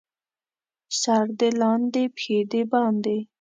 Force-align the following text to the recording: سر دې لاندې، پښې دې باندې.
سر 1.01 1.25
دې 1.39 1.49
لاندې، 1.61 2.03
پښې 2.15 2.37
دې 2.51 2.61
باندې. 2.71 3.17